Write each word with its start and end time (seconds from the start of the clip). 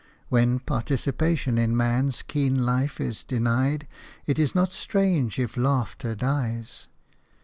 When 0.29 0.57
participation 0.57 1.59
in 1.59 1.77
man's 1.77 2.23
keen 2.23 2.65
life 2.65 2.99
is 2.99 3.23
denied, 3.23 3.87
it 4.25 4.39
is 4.39 4.55
not 4.55 4.73
strange 4.73 5.37
if 5.37 5.55
laughter 5.55 6.15
dies. 6.15 6.87